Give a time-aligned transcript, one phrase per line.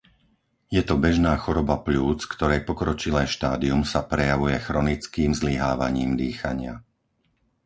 [0.77, 6.75] Je to bežná choroba pľúc, ktorej pokročilé štádium sa prejavuje chronickým zlyhávaním dýchania.